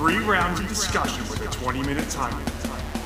Three 0.00 0.16
rounds 0.16 0.58
of 0.58 0.66
discussion 0.66 1.22
with 1.28 1.42
a 1.42 1.52
20 1.52 1.82
minute 1.82 2.08
time 2.08 2.32
limit. 2.32 2.52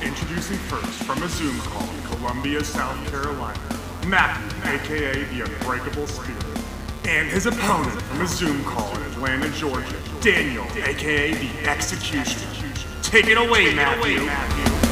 Introducing 0.01 0.55
first 0.55 1.03
from 1.03 1.21
a 1.23 1.27
Zoom 1.27 1.59
call 1.59 1.83
in 1.93 2.01
Columbia, 2.03 2.63
South 2.63 2.95
Carolina, 3.11 3.59
Matthew, 4.07 4.71
aka 4.71 5.25
the 5.25 5.41
Unbreakable 5.41 6.07
Spirit. 6.07 6.45
And 7.05 7.27
his 7.27 7.47
opponent 7.47 8.01
from 8.03 8.21
a 8.21 8.27
Zoom 8.27 8.63
call 8.63 8.95
in 8.95 9.03
Atlanta, 9.11 9.49
Georgia, 9.49 9.99
Daniel, 10.21 10.63
aka 10.85 11.33
the 11.33 11.69
Executioner. 11.69 12.71
Take 13.01 13.27
it 13.27 13.37
away, 13.37 13.75
Matthew. 13.75 14.84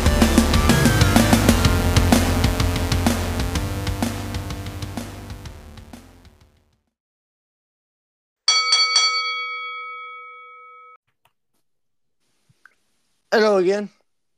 Hello 13.33 13.57
again. 13.57 13.89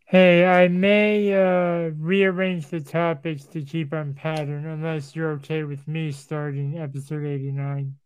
Hey, 0.06 0.46
I 0.46 0.70
may 0.70 1.34
uh, 1.34 1.92
rearrange 2.00 2.68
the 2.68 2.80
topics 2.80 3.44
to 3.48 3.62
keep 3.62 3.94
on 3.94 4.14
pattern 4.14 4.66
unless 4.66 5.14
you're 5.18 5.32
okay 5.32 5.66
with 5.66 5.86
me 5.86 6.14
starting 6.14 6.78
episode 6.78 7.26
89. 7.26 7.98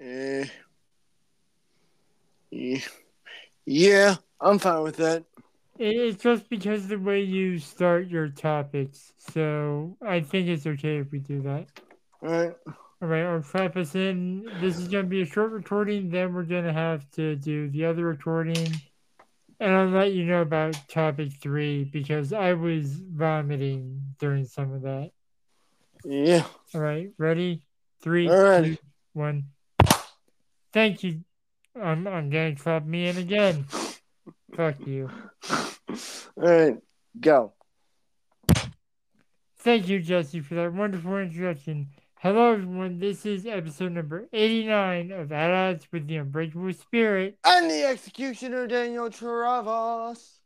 Eh, 0.00 0.46
yeah, 2.50 2.78
yeah, 3.66 4.16
I'm 4.40 4.58
fine 4.58 4.82
with 4.82 4.96
that. 4.96 5.24
It's 5.78 6.22
just 6.22 6.48
because 6.48 6.84
of 6.84 6.88
the 6.88 6.98
way 6.98 7.20
you 7.20 7.58
start 7.58 8.06
your 8.08 8.28
topics, 8.28 9.12
so 9.18 9.98
I 10.00 10.20
think 10.20 10.48
it's 10.48 10.66
okay 10.66 11.00
if 11.00 11.12
we 11.12 11.18
do 11.18 11.42
that. 11.42 11.66
All 12.22 12.30
right. 12.30 12.54
All 13.02 13.08
right, 13.08 13.24
I'll 13.24 13.42
clap 13.42 13.76
us 13.76 13.96
in. 13.96 14.48
This 14.60 14.78
is 14.78 14.86
going 14.86 15.06
to 15.06 15.10
be 15.10 15.22
a 15.22 15.26
short 15.26 15.50
recording, 15.50 16.08
then 16.08 16.32
we're 16.32 16.44
going 16.44 16.66
to 16.66 16.72
have 16.72 17.10
to 17.12 17.34
do 17.34 17.68
the 17.68 17.86
other 17.86 18.04
recording. 18.04 18.80
And 19.58 19.74
I'll 19.74 19.88
let 19.88 20.12
you 20.12 20.24
know 20.24 20.42
about 20.42 20.76
topic 20.88 21.32
three 21.40 21.82
because 21.82 22.32
I 22.32 22.52
was 22.52 22.92
vomiting 22.92 24.00
during 24.20 24.44
some 24.44 24.72
of 24.72 24.82
that. 24.82 25.10
Yeah. 26.04 26.44
All 26.76 26.80
right, 26.80 27.10
ready? 27.18 27.64
Three, 28.02 28.28
right. 28.28 28.64
two, 28.64 28.76
one. 29.14 29.46
Thank 30.72 31.02
you. 31.02 31.24
I'm, 31.74 32.06
I'm 32.06 32.30
going 32.30 32.54
to 32.54 32.62
clap 32.62 32.86
me 32.86 33.08
in 33.08 33.16
again. 33.16 33.66
Fuck 34.54 34.86
you. 34.86 35.10
All 35.50 35.66
right. 36.36 36.76
Go. 37.20 37.52
Thank 39.58 39.88
you, 39.88 40.00
Jesse, 40.00 40.38
for 40.38 40.54
that 40.54 40.72
wonderful 40.72 41.18
introduction. 41.18 41.88
Hello, 42.22 42.52
everyone. 42.52 43.00
This 43.00 43.26
is 43.26 43.46
episode 43.46 43.90
number 43.90 44.28
89 44.32 45.10
of 45.10 45.32
Odds 45.32 45.88
with 45.90 46.06
the 46.06 46.18
Unbreakable 46.18 46.72
Spirit. 46.72 47.36
And 47.44 47.68
the 47.68 47.82
executioner, 47.82 48.68
Daniel 48.68 49.10
Travas. 49.10 50.38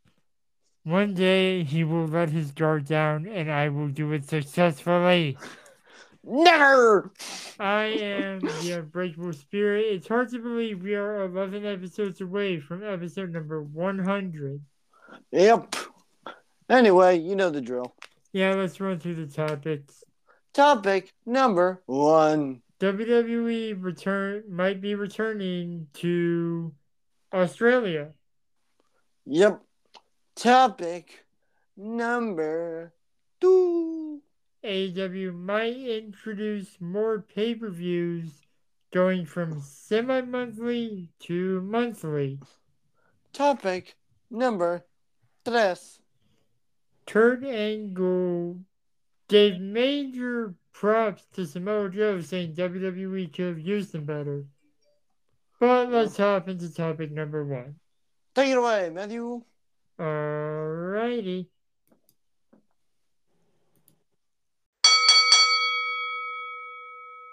One 0.85 1.13
day 1.13 1.65
he 1.65 1.85
will 1.85 2.07
let 2.07 2.31
his 2.31 2.51
guard 2.51 2.87
down, 2.87 3.27
and 3.27 3.53
I 3.53 3.69
will 3.69 3.89
do 3.89 4.13
it 4.13 4.27
successfully. 4.27 5.37
Never. 6.25 7.13
I 7.61 7.83
am 7.83 8.41
the 8.41 8.79
Unbreakable 8.79 9.35
Spirit. 9.35 9.85
It's 9.91 10.09
hard 10.09 10.31
to 10.31 10.39
believe 10.39 10.83
we 10.83 10.95
are 10.95 11.27
11 11.27 11.67
episodes 11.67 12.23
away 12.23 12.59
from 12.59 12.85
episode 12.85 13.35
number 13.35 13.63
100. 13.63 14.63
Yep. 15.31 15.77
Anyway, 16.71 17.19
you 17.19 17.37
know 17.37 17.51
the 17.51 17.61
drill. 17.61 17.95
Yeah, 18.33 18.55
let's 18.55 18.81
run 18.81 18.99
through 18.99 19.27
the 19.27 19.27
topics. 19.27 20.06
Topic 20.57 21.13
number 21.27 21.83
one. 21.85 22.63
WWE 22.81 23.77
return 23.79 24.45
might 24.49 24.81
be 24.81 24.95
returning 24.95 25.87
to 25.93 26.73
Australia. 27.31 28.15
Yep. 29.27 29.61
Topic 30.35 31.27
number 31.77 32.95
two. 33.39 34.23
AEW 34.65 35.35
might 35.35 35.77
introduce 35.77 36.81
more 36.81 37.21
pay 37.21 37.55
per 37.55 37.69
views 37.69 38.31
going 38.95 39.27
from 39.27 39.61
semi 39.61 40.23
monthly 40.23 41.11
to 41.21 41.61
monthly. 41.61 42.41
Topic 43.35 43.95
number 44.31 44.87
tres. 45.45 46.01
Kurt 47.05 47.45
Angle 47.45 48.61
gave 49.29 49.61
major 49.61 50.55
props 50.73 51.27
to 51.35 51.47
Samoa 51.47 51.91
Joe, 51.91 52.21
saying 52.21 52.55
WWE 52.55 53.33
could 53.33 53.47
have 53.47 53.59
used 53.59 53.95
him 53.95 54.05
better. 54.05 54.45
But 55.59 55.91
let's 55.91 56.17
hop 56.17 56.49
into 56.49 56.73
topic 56.73 57.11
number 57.11 57.45
one. 57.45 57.77
Take 58.35 58.51
it 58.51 58.59
away, 58.59 58.91
Matthew. 58.91 59.43
Alrighty. 59.99 61.47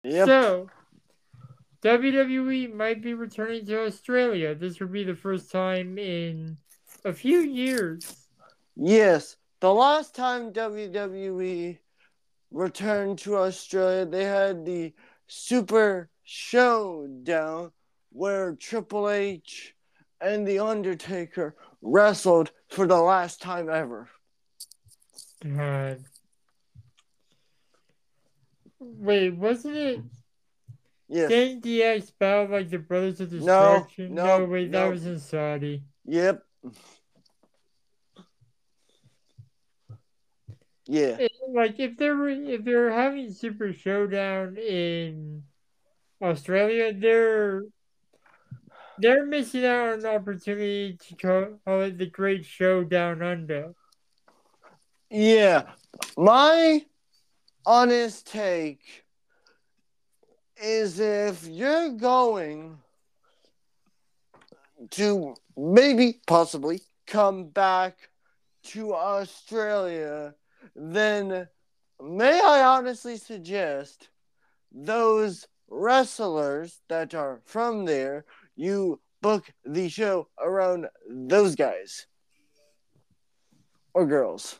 Yep. 0.05 0.25
So, 0.25 0.69
WWE 1.81 2.73
might 2.73 3.01
be 3.01 3.13
returning 3.13 3.65
to 3.65 3.85
Australia. 3.85 4.55
This 4.55 4.79
would 4.79 4.91
be 4.91 5.03
the 5.03 5.15
first 5.15 5.51
time 5.51 5.97
in 5.97 6.57
a 7.03 7.13
few 7.13 7.39
years. 7.39 8.27
Yes, 8.75 9.35
the 9.59 9.73
last 9.73 10.15
time 10.15 10.53
WWE 10.53 11.77
returned 12.53 13.19
to 13.19 13.37
Australia, 13.37 14.05
they 14.05 14.23
had 14.23 14.65
the 14.65 14.93
Super 15.27 16.09
Showdown 16.23 17.71
where 18.11 18.53
Triple 18.53 19.09
H 19.09 19.75
and 20.21 20.47
The 20.47 20.59
Undertaker 20.59 21.55
wrestled 21.81 22.51
for 22.69 22.87
the 22.87 22.99
last 22.99 23.41
time 23.41 23.69
ever. 23.69 24.07
God. 25.43 26.05
Wait, 28.79 29.35
wasn't 29.35 29.75
it 29.75 30.01
Yes. 31.09 31.29
Didn't 31.29 31.63
DX 31.63 32.11
battle 32.17 32.47
like 32.51 32.69
the 32.69 32.79
Brothers 32.79 33.21
of 33.21 33.31
No, 33.31 33.37
Destruction? 33.37 34.15
no, 34.15 34.45
wait, 34.45 34.71
that 34.71 34.89
was 34.89 35.05
in 35.05 35.19
Saudi. 35.19 35.83
Yep. 36.05 36.43
Yeah. 40.85 41.17
It- 41.19 41.31
like 41.49 41.79
if 41.79 41.97
they 41.97 42.09
were 42.09 42.29
if 42.29 42.63
they're 42.63 42.91
having 42.91 43.31
Super 43.31 43.73
Showdown 43.73 44.57
in 44.57 45.43
Australia, 46.21 46.93
they're 46.93 47.63
they're 48.97 49.25
missing 49.25 49.65
out 49.65 49.93
on 49.93 49.99
an 49.99 50.05
opportunity 50.05 50.97
to 51.07 51.15
call, 51.15 51.59
call 51.65 51.81
it 51.81 51.97
the 51.97 52.05
Great 52.05 52.45
Showdown 52.45 53.21
Under. 53.21 53.73
Yeah. 55.09 55.71
My 56.17 56.85
honest 57.65 58.27
take 58.27 59.03
is 60.61 60.99
if 60.99 61.45
you're 61.47 61.89
going 61.89 62.77
to 64.91 65.35
maybe, 65.57 66.19
possibly, 66.27 66.81
come 67.07 67.49
back 67.49 67.97
to 68.63 68.93
Australia, 68.93 70.35
then 70.75 71.47
may 72.01 72.39
I 72.41 72.63
honestly 72.63 73.17
suggest 73.17 74.09
those 74.71 75.47
wrestlers 75.69 76.81
that 76.89 77.13
are 77.13 77.41
from 77.45 77.85
there, 77.85 78.25
you 78.55 78.99
book 79.21 79.51
the 79.65 79.89
show 79.89 80.27
around 80.39 80.87
those 81.09 81.55
guys 81.55 82.07
or 83.93 84.05
girls. 84.05 84.59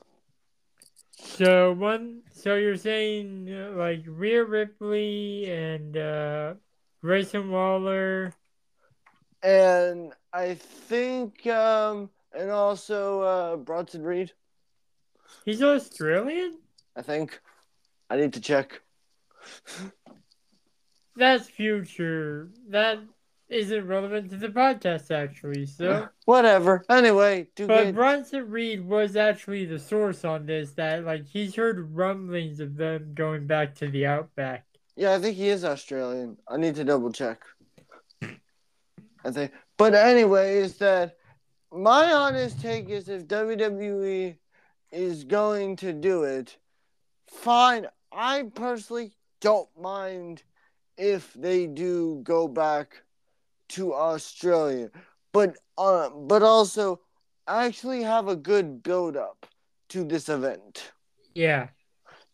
So 1.18 1.74
one, 1.74 2.22
so 2.32 2.56
you're 2.56 2.78
saying 2.78 3.50
uh, 3.54 3.72
like 3.76 4.04
Rhea 4.08 4.44
Ripley 4.44 5.50
and 5.50 5.96
uh, 5.98 6.54
Grayson 7.02 7.50
Waller. 7.52 8.34
and 9.42 10.14
I 10.32 10.56
think 10.56 11.46
um 11.48 12.10
and 12.34 12.50
also 12.50 13.22
uh 13.22 13.56
Bronson 13.58 14.04
Reed. 14.04 14.32
He's 15.46 15.62
Australian. 15.62 16.58
I 16.96 17.02
think 17.02 17.40
I 18.10 18.18
need 18.18 18.34
to 18.34 18.42
check. 18.42 18.82
That's 21.16 21.48
future. 21.48 22.50
That 22.70 23.00
isn't 23.50 23.88
relevant 23.88 24.32
to 24.32 24.38
the 24.38 24.50
podcast 24.50 25.12
actually. 25.12 25.66
So. 25.66 26.08
Whatever. 26.26 26.84
Anyway, 26.90 27.48
do 27.56 27.68
But 27.68 27.86
good. 27.86 27.96
Bronson 27.96 28.50
Reed 28.50 28.86
was 28.86 29.16
actually 29.16 29.66
the 29.66 29.80
source 29.80 30.26
on 30.26 30.46
this. 30.46 30.72
That 30.72 31.06
like 31.06 31.26
he's 31.26 31.56
heard 31.56 31.94
rumblings 31.94 32.60
of 32.60 32.76
them 32.76 33.12
going 33.14 33.48
back 33.48 33.76
to 33.76 33.88
the 33.88 34.06
outback. 34.06 34.66
Yeah, 34.96 35.14
I 35.14 35.20
think 35.20 35.36
he 35.36 35.50
is 35.50 35.66
Australian. 35.66 36.38
I 36.48 36.58
need 36.58 36.76
to 36.76 36.84
double 36.84 37.12
check. 37.12 37.42
I 38.22 39.32
think. 39.32 39.52
But 39.78 39.96
anyway, 39.96 40.58
is 40.58 40.78
that 40.78 41.18
my 41.72 42.12
honest 42.14 42.62
take 42.62 42.90
is 42.90 43.10
if 43.10 43.28
WWE 43.28 44.36
is 44.94 45.24
going 45.24 45.76
to 45.78 45.92
do 45.92 46.24
it, 46.24 46.56
fine. 47.28 47.88
I 48.12 48.44
personally 48.54 49.12
don't 49.42 49.70
mind 49.80 50.44
if 50.98 51.34
they 51.34 51.66
do 51.66 52.22
go 52.24 52.48
back 52.48 53.02
to 53.70 53.94
Australia, 53.94 54.92
but 55.32 55.58
uh, 55.78 56.10
but 56.10 56.44
also 56.44 57.02
actually 57.48 58.04
have 58.04 58.28
a 58.28 58.36
good 58.36 58.84
build 58.84 59.18
up 59.18 59.48
to 59.90 60.04
this 60.04 60.30
event. 60.30 60.92
Yeah. 61.34 61.70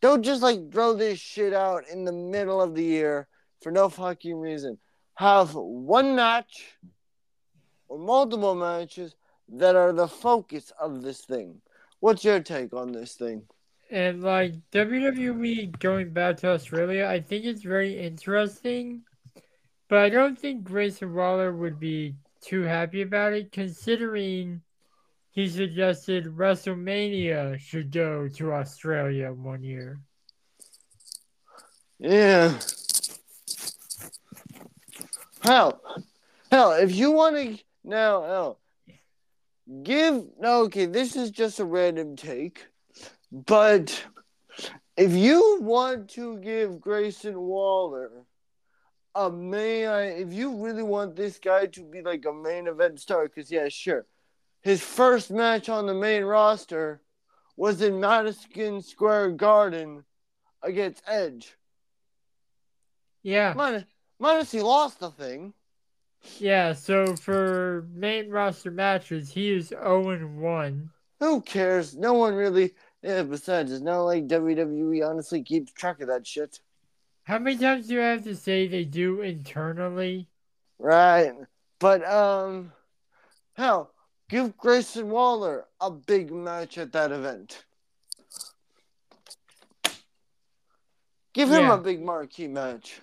Don't 0.01 0.23
just 0.23 0.41
like 0.41 0.71
throw 0.71 0.94
this 0.94 1.19
shit 1.19 1.53
out 1.53 1.88
in 1.89 2.06
the 2.06 2.11
middle 2.11 2.61
of 2.61 2.75
the 2.75 2.83
year 2.83 3.27
for 3.61 3.71
no 3.71 3.89
fucking 3.89 4.38
reason. 4.38 4.77
Have 5.15 5.56
one 5.56 6.15
match 6.15 6.77
or 7.88 7.97
multiple 7.97 8.56
matches 8.56 9.15
that 9.50 9.75
are 9.75 9.91
the 9.91 10.07
focus 10.07 10.71
of 10.79 11.01
this 11.01 11.21
thing. 11.21 11.61
What's 11.99 12.23
your 12.23 12.39
take 12.39 12.73
on 12.73 12.91
this 12.91 13.15
thing? 13.15 13.43
And 13.91 14.21
like 14.21 14.53
WWE 14.71 15.77
going 15.79 16.11
back 16.11 16.37
to 16.37 16.51
Australia, 16.51 17.07
I 17.07 17.19
think 17.19 17.45
it's 17.45 17.63
very 17.63 17.99
interesting. 17.99 19.01
But 19.87 19.99
I 19.99 20.09
don't 20.09 20.37
think 20.37 20.63
Grayson 20.63 21.13
Waller 21.13 21.51
would 21.51 21.79
be 21.79 22.15
too 22.41 22.61
happy 22.61 23.01
about 23.01 23.33
it, 23.33 23.51
considering 23.51 24.61
he 25.31 25.47
suggested 25.47 26.25
WrestleMania 26.25 27.59
should 27.59 27.91
go 27.91 28.27
to 28.27 28.53
Australia 28.53 29.33
one 29.33 29.63
year. 29.63 29.99
Yeah. 31.97 32.57
Hell, 35.41 35.81
hell, 36.51 36.73
if 36.73 36.93
you 36.93 37.11
want 37.11 37.35
to 37.37 37.57
now, 37.83 38.23
hell, 38.23 38.59
give 39.83 40.25
no. 40.39 40.63
Okay, 40.63 40.86
this 40.86 41.16
is 41.16 41.31
just 41.31 41.60
a 41.60 41.66
random 41.66 42.16
take, 42.16 42.66
but 43.31 44.06
if 44.98 45.13
you 45.13 45.60
want 45.62 46.10
to 46.12 46.38
give 46.39 46.81
Grayson 46.81 47.39
Waller 47.39 48.25
a 49.16 49.31
main, 49.31 49.88
if 50.19 50.33
you 50.33 50.63
really 50.63 50.83
want 50.83 51.16
this 51.16 51.39
guy 51.39 51.66
to 51.68 51.83
be 51.83 52.01
like 52.01 52.25
a 52.25 52.33
main 52.33 52.68
event 52.68 53.00
star, 53.00 53.27
because 53.27 53.51
yeah, 53.51 53.69
sure, 53.69 54.06
his 54.62 54.81
first 54.81 55.31
match 55.31 55.69
on 55.69 55.86
the 55.86 55.94
main 55.94 56.24
roster 56.24 57.01
was 57.56 57.81
in 57.81 58.00
Madison 58.00 58.81
Square 58.81 59.31
Garden 59.31 60.04
against 60.62 61.04
Edge. 61.07 61.56
Yeah. 63.24 63.54
Minus, 63.56 63.83
minus 64.19 64.51
he 64.51 64.62
lost 64.62 65.00
the 65.00 65.12
thing. 65.12 65.54
Yeah, 66.38 66.74
so 66.74 67.16
for 67.16 67.88
main 67.94 68.30
roster 68.30 68.71
matches, 68.71 69.31
he 69.31 69.51
is 69.51 69.69
0 69.69 70.10
and 70.10 70.39
1. 70.39 70.89
Who 71.19 71.42
cares? 71.42 71.95
No 71.95 72.13
one 72.13 72.33
really. 72.33 72.74
Yeah, 73.01 73.24
besides, 73.24 73.71
it's 73.71 73.81
not 73.81 74.01
like 74.01 74.27
WWE 74.27 75.07
honestly 75.07 75.42
keeps 75.44 75.71
track 75.71 76.01
of 76.01 76.07
that 76.07 76.27
shit. 76.27 76.60
How 77.24 77.39
many 77.39 77.57
times 77.57 77.88
do 77.88 77.94
you 77.94 78.00
have 78.00 78.24
to 78.25 78.36
say 78.36 78.68
they 78.68 78.83
do 78.83 79.21
internally? 79.21 80.27
Right. 80.77 81.33
But, 81.80 82.04
um, 82.06 82.74
hell, 83.54 83.92
give 84.30 84.57
Grayson 84.57 85.10
Waller 85.10 85.66
a 85.80 85.92
big 85.92 86.31
match 86.31 86.77
at 86.77 86.92
that 86.94 87.12
event. 87.12 87.63
Give 91.33 91.50
him 91.50 91.66
Yeah. 91.66 91.75
a 91.75 91.77
big 91.77 92.01
marquee 92.01 92.48
match. 92.48 93.00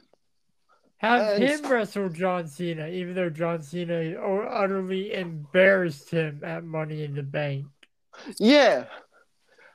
Have 0.99 1.39
him 1.39 1.61
wrestle 1.71 2.09
John 2.09 2.49
Cena, 2.49 2.89
even 2.89 3.15
though 3.15 3.29
John 3.29 3.61
Cena 3.63 4.19
utterly 4.19 5.13
embarrassed 5.13 6.11
him 6.11 6.41
at 6.43 6.65
Money 6.65 7.05
in 7.05 7.15
the 7.15 7.23
Bank. 7.23 7.67
Yeah. 8.39 8.87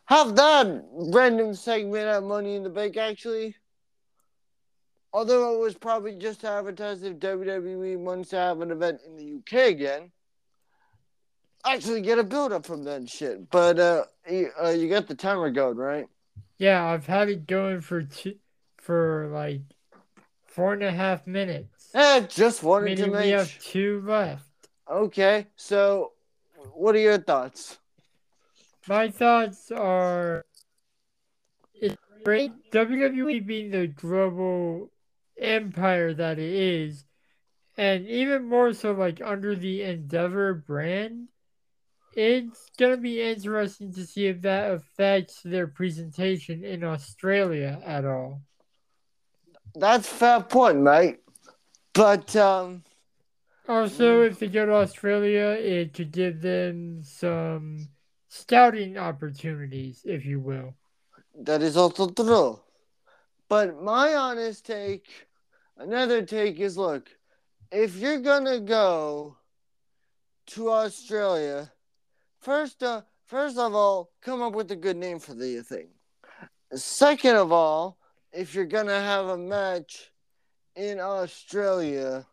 Have 0.06 0.36
that 0.36 0.84
random 0.92 1.54
segment 1.54 2.08
at 2.08 2.24
Money 2.24 2.56
in 2.56 2.64
the 2.64 2.70
Bank 2.70 2.98
actually. 2.98 3.56
Although 5.14 5.56
it 5.56 5.60
was 5.60 5.76
probably 5.76 6.16
just 6.16 6.44
advertised 6.44 7.04
if 7.04 7.18
WWE 7.18 7.98
wants 7.98 8.30
to 8.30 8.38
have 8.38 8.62
an 8.62 8.72
event 8.72 9.02
in 9.06 9.16
the 9.16 9.38
UK 9.38 9.70
again. 9.70 10.12
Actually 11.66 12.02
get 12.02 12.18
a 12.18 12.24
build 12.24 12.52
up 12.52 12.66
from 12.66 12.84
that 12.86 13.08
shit. 13.08 13.48
But 13.52 13.78
uh 13.78 14.06
you, 14.28 14.50
uh, 14.62 14.70
you 14.70 14.90
got 14.90 15.08
the 15.08 15.16
timer 15.16 15.52
going, 15.52 15.78
right? 15.78 16.08
Yeah, 16.58 16.84
I've 16.84 17.06
had 17.06 17.30
it 17.30 17.46
going 17.46 17.82
for 17.82 18.04
two, 18.04 18.36
for 18.78 19.30
like 19.32 19.62
four 20.52 20.74
and 20.74 20.84
a 20.84 20.92
half 20.92 21.26
minutes. 21.26 21.90
Eh, 21.94 22.22
just 22.28 22.62
wanted 22.64 22.96
to 22.98 23.04
Meaning 23.04 23.12
we 23.12 23.18
make 23.18 23.34
have 23.34 23.60
two 23.64 24.04
left. 24.06 24.46
Okay, 24.90 25.48
so 25.56 26.12
what 26.74 26.96
are 26.96 27.00
your 27.00 27.18
thoughts? 27.18 27.80
My 28.88 29.10
thoughts 29.10 29.72
are 29.72 30.46
it's 31.74 31.96
great. 32.24 32.52
WWE 32.72 33.46
being 33.46 33.72
the 33.72 33.88
global 33.88 34.92
empire 35.40 36.14
that 36.14 36.40
it 36.40 36.54
is, 36.54 37.06
and 37.78 38.06
even 38.08 38.46
more 38.46 38.74
so 38.74 38.92
like 38.92 39.22
under 39.24 39.56
the 39.56 39.84
Endeavor 39.84 40.54
brand, 40.54 41.30
it's 42.14 42.70
gonna 42.78 42.98
be 42.98 43.22
interesting 43.22 43.94
to 43.94 44.06
see 44.06 44.28
if 44.28 44.42
that 44.42 44.72
affects 44.72 45.42
their 45.44 45.68
presentation 45.68 46.66
in 46.66 46.84
Australia 46.84 47.82
at 47.86 48.04
all. 48.04 48.42
That's 49.76 50.08
fair 50.08 50.42
point, 50.42 50.80
mate. 50.80 51.20
But 51.94 52.36
um 52.36 52.84
Also, 53.68 54.22
if 54.24 54.40
they 54.40 54.48
go 54.48 54.66
to 54.66 54.74
Australia, 54.74 55.56
it 55.60 55.94
could 55.94 56.12
give 56.12 56.42
them 56.42 57.04
some 57.04 57.88
scouting 58.28 58.98
opportunities, 58.98 60.02
if 60.04 60.26
you 60.26 60.40
will. 60.40 60.76
That 61.36 61.62
is 61.62 61.78
also 61.78 62.10
true. 62.10 62.60
But 63.48 63.82
my 63.82 64.14
honest 64.16 64.66
take, 64.66 65.08
another 65.78 66.22
take 66.26 66.60
is 66.60 66.78
look, 66.78 67.10
if 67.72 67.96
you're 67.96 68.20
gonna 68.20 68.60
go 68.60 69.38
to 70.48 70.72
Australia, 70.72 71.72
first 72.40 72.84
uh, 72.84 73.02
first 73.26 73.58
of 73.58 73.74
all, 73.74 74.12
come 74.22 74.42
up 74.42 74.54
with 74.54 74.72
a 74.72 74.76
good 74.76 74.98
name 74.98 75.20
for 75.20 75.34
the 75.34 75.62
thing. 75.62 75.90
Second 76.74 77.36
of 77.36 77.52
all, 77.52 77.98
if 78.34 78.56
you're 78.56 78.66
gonna 78.66 79.00
have 79.00 79.28
a 79.28 79.38
match 79.38 80.12
in 80.76 81.00
Australia, 81.00 82.26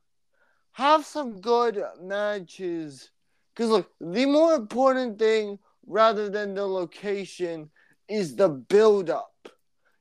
have 0.73 1.05
some 1.05 1.41
good 1.41 1.83
matches. 2.01 3.11
Because 3.55 3.71
look, 3.71 3.91
the 4.01 4.27
more 4.27 4.55
important 4.55 5.19
thing 5.19 5.59
rather 5.87 6.29
than 6.29 6.55
the 6.55 6.67
location 6.67 7.71
is 8.09 8.37
the 8.37 8.49
build 8.49 9.11
up. 9.11 9.49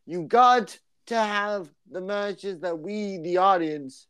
You 0.06 0.24
got 0.24 0.77
to 1.08 1.16
have 1.16 1.70
the 1.89 2.01
matches 2.01 2.60
that 2.60 2.77
we, 2.77 3.18
the 3.18 3.38
audience, 3.38 4.08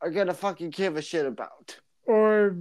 are 0.00 0.10
gonna 0.10 0.34
fucking 0.34 0.70
give 0.70 0.96
a 0.96 1.02
shit 1.02 1.26
about. 1.26 1.76
Or, 2.04 2.56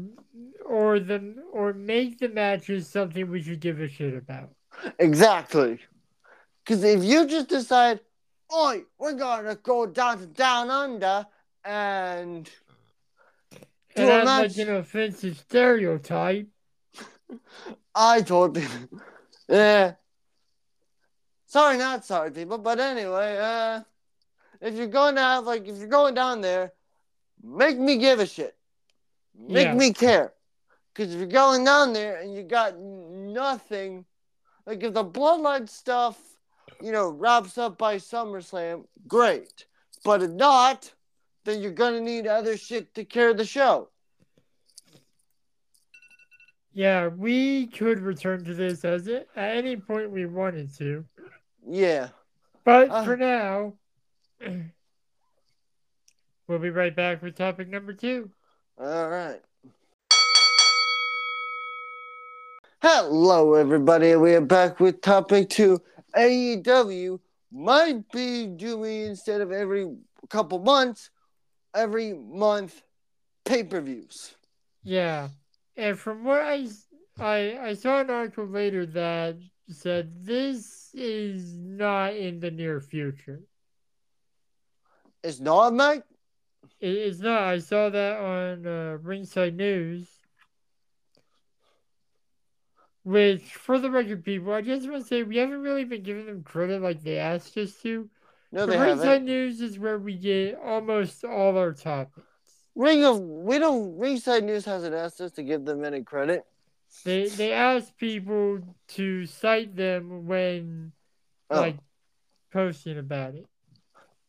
or 0.65 1.00
the 1.00 1.36
or 1.51 1.74
make 1.74 2.17
the 2.17 2.29
matches 2.29 2.89
something 2.89 3.29
we 3.29 3.41
should 3.41 3.60
give 3.60 3.79
a 3.79 3.88
shit 3.88 4.15
about. 4.15 4.50
Exactly. 5.00 5.79
Because 6.63 6.84
if 6.84 7.03
you 7.03 7.27
just 7.27 7.48
decide, 7.48 8.00
oi, 8.54 8.84
we're 8.98 9.14
gonna 9.14 9.56
go 9.56 9.86
down 9.86 10.20
to 10.20 10.25
down 10.25 10.70
under 10.70 11.25
and 11.64 12.50
do 13.96 14.02
And 14.02 14.10
a 14.10 14.25
that's 14.25 14.25
match, 14.25 14.58
an 14.58 14.75
offensive 14.75 15.38
stereotype. 15.38 16.48
I 17.96 18.22
told 18.22 18.58
you. 18.58 18.68
yeah. 19.50 19.94
Sorry, 21.48 21.78
not 21.78 22.04
sorry, 22.06 22.32
people. 22.32 22.58
But 22.58 22.80
anyway, 22.80 23.38
uh, 23.38 23.82
if 24.62 24.75
you're 24.75 24.88
going 24.88 25.16
to 25.16 25.22
have 25.22 25.46
like, 25.46 25.68
if 25.68 25.78
you're 25.78 25.88
going 25.88 26.14
down 26.14 26.42
there, 26.42 26.74
make 27.42 27.78
me 27.78 27.98
give 27.98 28.20
a 28.20 28.25
shit. 28.25 28.56
Make 29.38 29.68
Yeah. 29.68 29.74
me 29.74 29.94
care. 29.94 30.34
Because 30.94 31.14
if 31.14 31.20
you're 31.20 31.28
going 31.30 31.64
down 31.64 31.94
there 31.94 32.20
and 32.22 32.34
you 32.36 32.44
got 32.44 32.78
nothing, 32.78 34.06
like 34.66 34.84
if 34.84 34.94
the 34.94 35.06
bloodline 35.06 35.70
stuff, 35.70 36.18
you 36.81 36.91
know, 36.91 37.10
wraps 37.10 37.57
up 37.57 37.77
by 37.77 37.98
SummerSlam, 37.98 38.86
great. 39.07 39.65
But 40.03 40.24
if 40.24 40.31
not, 40.31 40.91
then 41.43 41.62
you're 41.62 41.72
gonna 41.72 42.01
need 42.01 42.27
other 42.27 42.57
shit 42.57 42.93
to 42.95 43.05
carry 43.05 43.34
the 43.34 43.45
show. 43.45 43.89
Yeah, 46.74 47.07
we 47.07 47.67
could 47.67 48.00
return 48.01 48.43
to 48.45 48.53
this 48.53 48.84
as 48.84 49.07
it 49.07 49.29
at 49.36 49.55
any 49.55 49.77
point 49.77 50.12
we 50.12 50.25
wanted 50.25 50.75
to. 50.77 51.05
Yeah. 51.65 52.10
But 52.65 52.89
Uh. 52.89 53.05
for 53.05 53.15
now, 53.15 53.74
we'll 56.48 56.60
be 56.60 56.72
right 56.72 56.95
back 56.95 57.22
with 57.22 57.36
topic 57.36 57.69
number 57.69 57.93
two. 57.93 58.31
All 58.77 59.10
right. 59.10 59.41
Hello, 62.81 63.53
everybody. 63.55 64.15
We 64.15 64.36
are 64.36 64.41
back 64.41 64.79
with 64.79 65.01
topic 65.01 65.50
two. 65.50 65.81
AEW 66.15 67.19
might 67.51 68.10
be 68.12 68.48
doing 68.48 69.03
instead 69.03 69.41
of 69.41 69.51
every 69.51 69.95
couple 70.29 70.60
months, 70.60 71.10
every 71.74 72.13
month 72.13 72.81
pay 73.43 73.63
per 73.63 73.81
views. 73.81 74.36
Yeah, 74.84 75.29
and 75.77 75.98
from 75.98 76.24
what 76.24 76.41
I 76.41 76.67
I 77.19 77.74
saw 77.74 78.01
an 78.01 78.10
article 78.10 78.45
later 78.45 78.86
that 78.88 79.38
said 79.69 80.25
this 80.25 80.89
is 80.93 81.57
not 81.57 82.15
in 82.15 82.39
the 82.39 82.51
near 82.51 82.79
future. 82.79 83.41
It's 85.24 85.39
not, 85.39 85.74
Mike. 85.74 86.03
It, 86.79 86.89
it's 86.89 87.19
not. 87.19 87.41
I 87.41 87.60
saw 87.60 87.89
that 87.89 88.19
on 88.19 88.67
uh, 88.67 88.98
Ringside 89.01 89.55
News. 89.55 90.07
Which, 93.05 93.43
for 93.43 93.77
the 93.79 93.91
record, 93.91 94.25
people, 94.25 94.51
I 94.51 94.62
just 94.62 94.89
want 94.89 95.03
to 95.03 95.07
say 95.07 95.21
we 95.24 95.38
haven't 95.38 95.62
really 95.62 95.85
been 95.85 96.01
giving 96.01 96.25
them 96.25 96.41
credit 96.43 96.81
like 96.81 97.03
they 97.03 97.19
asked 97.19 97.55
us 97.55 97.74
to. 97.83 98.09
No, 98.51 98.65
The 98.65 98.71
they 98.74 98.79
Ringside 98.79 99.05
haven't. 99.07 99.25
News 99.25 99.62
is 99.62 99.77
where 99.77 100.00
we 100.00 100.15
get 100.15 100.59
almost 100.63 101.24
all 101.24 101.55
our 101.57 101.71
topics. 101.71 102.25
Ring 102.75 103.05
of 103.05 103.19
we 103.19 103.59
don't 103.59 103.95
Ringside 103.97 104.43
News 104.43 104.65
hasn't 104.65 104.95
asked 104.95 105.21
us 105.21 105.31
to 105.33 105.43
give 105.43 105.65
them 105.65 105.85
any 105.85 106.01
credit. 106.03 106.45
They 107.03 107.27
they 107.27 107.53
ask 107.53 107.95
people 107.97 108.59
to 108.89 109.25
cite 109.27 109.75
them 109.75 110.25
when 110.25 110.91
Oh. 111.51 111.62
like 111.62 111.77
posting 112.51 112.97
about 112.97 113.35
it. 113.35 113.45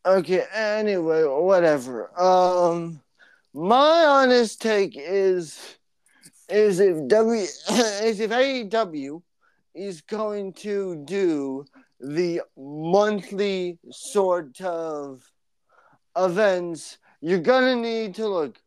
Okay, 0.05 0.45
anyway, 0.53 1.23
whatever. 1.23 2.11
Um 2.19 3.01
my 3.53 4.05
honest 4.05 4.61
take 4.61 4.93
is 4.95 5.77
is 6.49 6.79
if 6.79 7.07
W 7.07 7.41
is 7.69 8.19
if 8.19 8.31
AEW 8.31 9.21
is 9.75 10.01
going 10.01 10.53
to 10.53 11.03
do 11.05 11.65
the 11.99 12.41
monthly 12.57 13.79
sort 13.91 14.59
of 14.61 15.23
events, 16.15 16.97
you're 17.21 17.39
gonna 17.39 17.75
need 17.75 18.15
to 18.15 18.27
look 18.27 18.59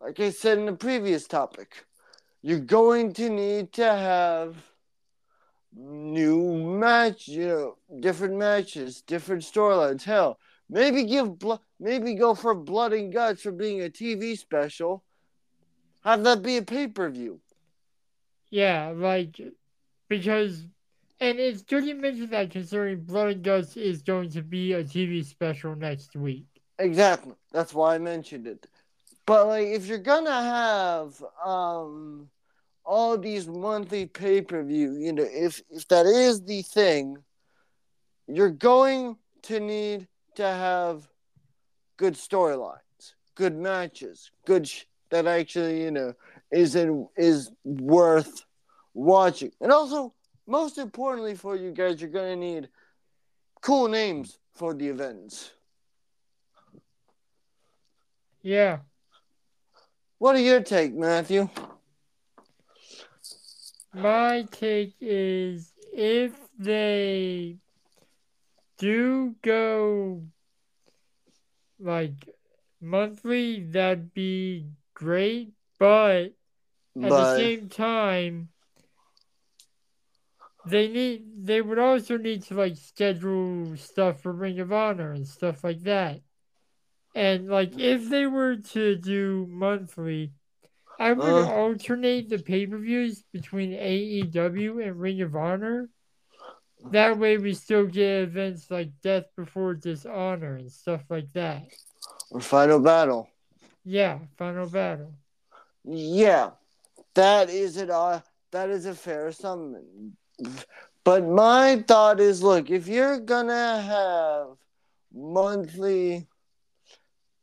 like 0.00 0.20
I 0.20 0.30
said 0.30 0.58
in 0.58 0.66
the 0.66 0.72
previous 0.72 1.26
topic, 1.26 1.84
you're 2.42 2.60
going 2.60 3.12
to 3.14 3.30
need 3.30 3.72
to 3.74 3.84
have 3.84 4.56
new 5.74 6.52
match, 6.52 7.28
you 7.28 7.48
know, 7.48 7.76
different 8.00 8.36
matches, 8.36 9.02
different 9.02 9.42
storylines. 9.42 10.02
Hell, 10.02 10.38
maybe 10.68 11.04
give 11.04 11.38
blo- 11.38 11.60
maybe 11.80 12.14
go 12.14 12.34
for 12.34 12.54
blood 12.54 12.92
and 12.92 13.12
guts 13.12 13.42
for 13.42 13.52
being 13.52 13.82
a 13.82 13.88
TV 13.88 14.38
special. 14.38 15.02
Have 16.06 16.22
that 16.22 16.42
be 16.42 16.56
a 16.56 16.62
pay 16.62 16.86
per 16.86 17.10
view. 17.10 17.40
Yeah, 18.50 18.92
like 18.94 19.40
because 20.08 20.66
and 21.20 21.40
it's 21.40 21.62
good 21.62 21.84
you 21.84 21.96
mentioned 21.96 22.30
that 22.30 22.50
considering 22.50 23.00
Blood 23.00 23.28
and 23.28 23.42
Guts 23.42 23.76
is 23.76 24.02
going 24.02 24.30
to 24.30 24.42
be 24.42 24.72
a 24.72 24.84
TV 24.84 25.24
special 25.24 25.74
next 25.74 26.14
week. 26.14 26.46
Exactly. 26.78 27.34
That's 27.52 27.74
why 27.74 27.96
I 27.96 27.98
mentioned 27.98 28.46
it. 28.46 28.68
But 29.26 29.48
like 29.48 29.66
if 29.66 29.86
you're 29.86 29.98
gonna 29.98 30.30
have 30.30 31.22
um 31.44 32.30
all 32.84 33.18
these 33.18 33.48
monthly 33.48 34.06
pay 34.06 34.42
per 34.42 34.62
view, 34.62 34.94
you 34.94 35.12
know, 35.12 35.26
if 35.28 35.60
if 35.70 35.88
that 35.88 36.06
is 36.06 36.44
the 36.44 36.62
thing, 36.62 37.24
you're 38.28 38.50
going 38.50 39.16
to 39.42 39.58
need 39.58 40.06
to 40.36 40.44
have 40.44 41.08
good 41.96 42.14
storylines, 42.14 43.14
good 43.34 43.56
matches, 43.56 44.30
good 44.44 44.68
sh- 44.68 44.84
that 45.10 45.26
actually, 45.26 45.82
you 45.82 45.90
know, 45.90 46.14
is 46.50 46.74
in, 46.74 47.08
is 47.16 47.50
worth 47.64 48.44
watching. 48.94 49.52
And 49.60 49.72
also, 49.72 50.12
most 50.46 50.78
importantly 50.78 51.34
for 51.34 51.56
you 51.56 51.72
guys, 51.72 52.00
you're 52.00 52.10
gonna 52.10 52.36
need 52.36 52.68
cool 53.60 53.88
names 53.88 54.38
for 54.54 54.74
the 54.74 54.88
events. 54.88 55.52
Yeah. 58.42 58.78
What 60.18 60.36
are 60.36 60.40
your 60.40 60.60
take, 60.60 60.94
Matthew? 60.94 61.48
My 63.92 64.46
take 64.50 64.94
is 65.00 65.72
if 65.92 66.32
they 66.58 67.56
do 68.78 69.34
go 69.42 70.22
like 71.80 72.28
monthly, 72.80 73.60
that'd 73.60 74.12
be 74.14 74.66
great. 74.96 75.52
But 75.78 76.32
at 76.96 77.10
the 77.10 77.36
same 77.36 77.68
time, 77.68 78.48
they 80.66 80.88
need 80.88 81.22
they 81.46 81.60
would 81.60 81.78
also 81.78 82.16
need 82.16 82.42
to 82.44 82.54
like 82.54 82.76
schedule 82.76 83.76
stuff 83.76 84.20
for 84.22 84.32
Ring 84.32 84.58
of 84.58 84.72
Honor 84.72 85.12
and 85.12 85.26
stuff 85.28 85.62
like 85.62 85.82
that. 85.82 86.20
And 87.14 87.48
like 87.48 87.78
if 87.78 88.08
they 88.08 88.26
were 88.26 88.56
to 88.56 88.96
do 88.96 89.46
monthly, 89.48 90.32
I 90.98 91.12
would 91.12 91.44
Uh. 91.44 91.52
alternate 91.52 92.28
the 92.28 92.38
pay 92.38 92.66
per 92.66 92.78
views 92.78 93.22
between 93.32 93.72
AEW 93.72 94.80
and 94.86 94.98
Ring 95.00 95.20
of 95.22 95.36
Honor. 95.36 95.88
That 96.90 97.18
way 97.18 97.36
we 97.38 97.54
still 97.54 97.86
get 97.86 98.22
events 98.22 98.70
like 98.70 98.90
Death 99.02 99.26
Before 99.36 99.74
Dishonor 99.74 100.56
and 100.56 100.70
stuff 100.72 101.02
like 101.10 101.32
that. 101.34 101.64
or 102.30 102.40
Final 102.40 102.80
Battle. 102.80 103.28
Yeah, 103.88 104.18
Final 104.36 104.66
Battle. 104.68 105.14
Yeah, 105.84 106.50
that 107.14 107.48
is 107.48 107.76
it. 107.76 107.88
Uh, 107.88 108.20
that 108.50 108.68
is 108.68 108.84
a 108.84 108.94
fair 108.96 109.28
assumption. 109.28 110.16
But 111.04 111.24
my 111.24 111.84
thought 111.86 112.18
is, 112.18 112.42
look, 112.42 112.68
if 112.68 112.88
you're 112.88 113.20
gonna 113.20 113.80
have 113.80 114.56
monthly 115.14 116.26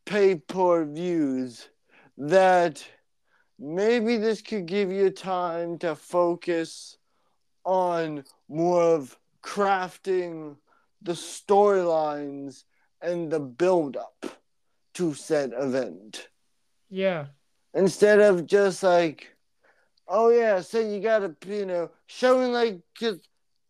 pay 0.05 0.35
per 0.35 0.83
views, 0.83 1.69
that 2.17 2.85
maybe 3.57 4.17
this 4.17 4.41
could 4.41 4.65
give 4.65 4.91
you 4.91 5.12
time 5.12 5.77
to 5.79 5.95
focus 5.95 6.97
on 7.63 8.25
more 8.50 8.81
of 8.81 9.17
crafting 9.41 10.57
the 11.01 11.13
storylines 11.13 12.65
and 13.01 13.31
the 13.31 13.39
build 13.39 13.95
up 13.95 14.25
to 14.93 15.13
said 15.13 15.53
event 15.55 16.27
Yeah. 16.93 17.25
instead 17.73 18.19
of 18.19 18.45
just 18.45 18.83
like, 18.83 19.35
oh 20.07 20.29
yeah, 20.29 20.62
so 20.62 20.79
you 20.79 21.00
gotta, 21.00 21.35
you 21.47 21.65
know, 21.65 21.89
showing 22.05 22.51
like, 22.51 22.79
cause 23.00 23.19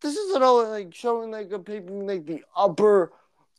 this 0.02 0.18
isn't 0.18 0.44
all 0.44 0.68
like 0.68 0.94
showing 0.94 1.32
like 1.32 1.52
a 1.52 1.60
paper, 1.60 1.92
like 1.94 2.26
the 2.26 2.44
upper 2.56 3.14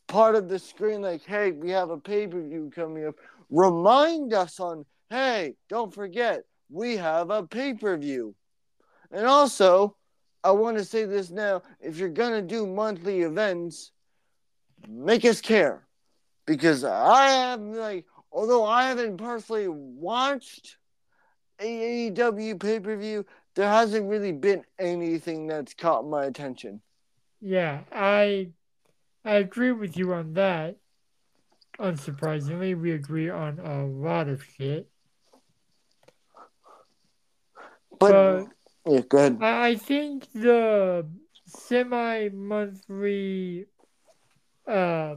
part 0.07 0.35
of 0.35 0.47
the 0.49 0.59
screen, 0.59 1.01
like, 1.01 1.23
hey, 1.25 1.51
we 1.51 1.71
have 1.71 1.89
a 1.89 1.97
pay 1.97 2.27
per 2.27 2.41
view 2.41 2.71
coming 2.75 3.07
up. 3.07 3.15
Remind 3.49 4.33
us 4.33 4.59
on, 4.59 4.85
hey, 5.09 5.55
don't 5.67 5.93
forget, 5.93 6.43
we 6.69 6.97
have 6.97 7.31
a 7.31 7.41
pay 7.43 7.73
per 7.73 7.97
view. 7.97 8.35
And 9.11 9.25
also, 9.25 9.95
I 10.43 10.51
want 10.51 10.77
to 10.77 10.85
say 10.85 11.05
this 11.05 11.31
now 11.31 11.63
if 11.79 11.97
you're 11.97 12.09
gonna 12.09 12.43
do 12.43 12.67
monthly 12.67 13.21
events, 13.21 13.91
make 14.87 15.25
us 15.25 15.41
care. 15.41 15.81
Because 16.45 16.83
I 16.83 17.29
have, 17.29 17.59
like, 17.61 18.05
although 18.35 18.65
I 18.65 18.89
haven't 18.89 19.17
personally 19.17 19.69
watched 19.69 20.77
AEW 21.59 22.59
pay 22.59 22.79
per 22.81 22.97
view, 22.97 23.25
there 23.55 23.69
hasn't 23.69 24.09
really 24.09 24.33
been 24.33 24.63
anything 24.77 25.47
that's 25.47 25.73
caught 25.73 26.05
my 26.05 26.25
attention. 26.25 26.81
Yeah, 27.39 27.81
I 27.91 28.49
I 29.23 29.35
agree 29.35 29.71
with 29.71 29.97
you 29.97 30.13
on 30.13 30.33
that. 30.33 30.75
Unsurprisingly, 31.79 32.79
we 32.79 32.91
agree 32.91 33.29
on 33.29 33.59
a 33.59 33.85
lot 33.85 34.27
of 34.27 34.43
shit. 34.57 34.87
But, 37.99 38.11
But 38.11 38.47
yeah, 38.91 39.01
go 39.07 39.17
ahead. 39.17 39.37
I, 39.41 39.75
think 39.75 40.31
the 40.33 41.07
semi 41.45 42.29
monthly 42.29 43.65
uh 44.67 45.15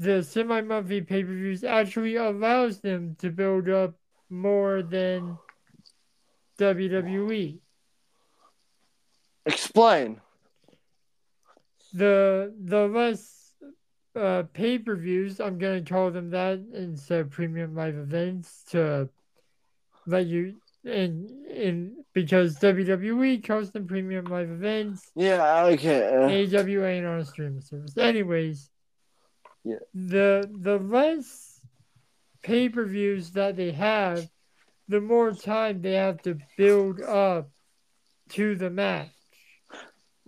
the 0.00 0.22
semi 0.22 0.62
monthly 0.62 1.02
pay 1.02 1.22
per 1.22 1.30
views 1.30 1.62
actually 1.62 2.16
allows 2.16 2.80
them 2.80 3.14
to 3.18 3.30
build 3.30 3.68
up 3.68 3.94
more 4.30 4.82
than 4.82 5.36
WWE. 6.58 7.58
Explain. 9.44 10.20
the 11.92 12.54
the 12.64 12.86
less 12.88 13.54
uh, 14.16 14.44
pay 14.54 14.78
per 14.78 14.96
views, 14.96 15.38
I'm 15.38 15.58
gonna 15.58 15.82
call 15.82 16.10
them 16.10 16.30
that 16.30 16.60
instead 16.72 17.20
of 17.20 17.30
premium 17.30 17.74
live 17.74 17.96
events 17.96 18.64
to 18.70 19.10
let 20.06 20.24
you 20.26 20.56
in 20.82 21.44
in 21.54 22.04
because 22.14 22.58
WWE 22.58 23.46
calls 23.46 23.70
them 23.70 23.86
premium 23.86 24.24
live 24.24 24.50
events. 24.50 25.10
Yeah, 25.14 25.64
okay. 25.64 26.06
uh, 26.06 26.58
AWA 26.58 26.86
ain't 26.86 27.06
on 27.06 27.18
a 27.18 27.24
streaming 27.26 27.60
service. 27.60 27.98
Anyways, 27.98 28.70
Yeah. 29.64 29.76
the 29.94 30.50
the 30.58 30.78
less 30.78 31.60
pay 32.42 32.68
per 32.68 32.84
views 32.84 33.32
that 33.32 33.56
they 33.56 33.72
have, 33.72 34.28
the 34.88 35.00
more 35.00 35.32
time 35.32 35.82
they 35.82 35.92
have 35.92 36.22
to 36.22 36.38
build 36.56 37.00
up 37.02 37.50
to 38.30 38.54
the 38.54 38.70
match. 38.70 39.10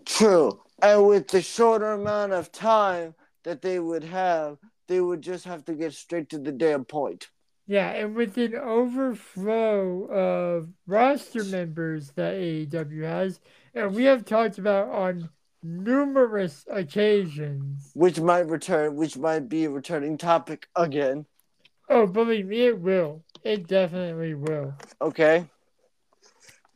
True. 0.05 0.61
And 0.83 1.07
with 1.07 1.29
the 1.29 1.41
shorter 1.41 1.93
amount 1.93 2.33
of 2.33 2.51
time 2.51 3.15
that 3.45 3.63
they 3.63 3.79
would 3.79 4.05
have, 4.05 4.59
they 4.89 5.01
would 5.01 5.23
just 5.23 5.45
have 5.45 5.65
to 5.67 5.75
get 5.75 5.93
straight 5.95 6.29
to 6.31 6.39
the 6.39 6.53
damn 6.53 6.85
point. 6.85 7.29
Yeah, 7.67 7.91
and 7.91 8.17
with 8.17 8.37
an 8.39 8.57
overflow 8.57 10.05
of 10.07 10.69
roster 10.87 11.45
members 11.45 12.11
that 12.17 12.35
AEW 12.35 13.05
has, 13.05 13.41
and 13.75 13.95
we 13.95 14.05
have 14.05 14.25
talked 14.25 14.59
about 14.59 14.89
on 14.91 15.31
numerous 15.63 16.65
occasions. 16.71 17.91
which 17.95 18.21
might 18.21 18.49
return, 18.49 18.97
which 18.97 19.17
might 19.17 19.49
be 19.49 19.65
a 19.65 19.71
returning 19.71 20.19
topic 20.19 20.69
again. 20.75 21.27
Oh, 21.89 22.07
believe 22.07 22.47
me, 22.47 22.67
it 22.67 22.81
will. 22.81 23.23
It 23.45 23.67
definitely 23.67 24.35
will. 24.35 24.75
Okay. 25.01 25.47